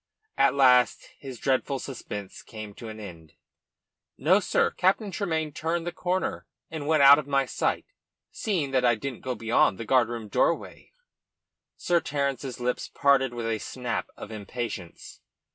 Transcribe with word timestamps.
At 0.35 0.55
last 0.55 1.09
his 1.19 1.37
dreadful 1.37 1.77
suspense 1.77 2.41
came 2.41 2.73
to 2.73 2.89
an 2.89 2.99
end. 2.99 3.35
"No, 4.17 4.39
sir. 4.39 4.71
Captain 4.71 5.11
Tremayne 5.11 5.51
turned 5.51 5.85
the 5.85 5.91
corner, 5.91 6.47
and 6.71 6.87
was 6.87 7.01
out 7.01 7.19
of 7.19 7.27
my 7.27 7.45
sight, 7.45 7.85
seeing 8.31 8.71
that 8.71 8.83
I 8.83 8.95
didn't 8.95 9.21
go 9.21 9.35
beyond 9.35 9.77
the 9.77 9.85
guardroom 9.85 10.27
doorway." 10.27 10.91
Sir 11.77 11.99
Terence's 11.99 12.59
lips 12.59 12.87
parted 12.87 13.31
with 13.31 13.45
a 13.45 13.59
snap 13.59 14.09
of 14.17 14.31
impatience. 14.31 15.21